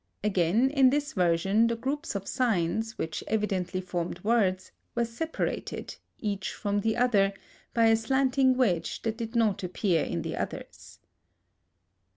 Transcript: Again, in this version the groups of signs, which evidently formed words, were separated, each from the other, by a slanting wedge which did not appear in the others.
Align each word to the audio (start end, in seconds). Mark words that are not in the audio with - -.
Again, 0.23 0.71
in 0.71 0.89
this 0.89 1.13
version 1.13 1.67
the 1.67 1.75
groups 1.75 2.15
of 2.15 2.27
signs, 2.27 2.97
which 2.97 3.23
evidently 3.27 3.79
formed 3.81 4.23
words, 4.23 4.71
were 4.95 5.05
separated, 5.05 5.95
each 6.17 6.53
from 6.53 6.79
the 6.79 6.97
other, 6.97 7.33
by 7.75 7.85
a 7.85 7.95
slanting 7.95 8.57
wedge 8.57 8.99
which 9.05 9.17
did 9.19 9.35
not 9.35 9.61
appear 9.61 10.03
in 10.03 10.23
the 10.23 10.35
others. 10.35 10.97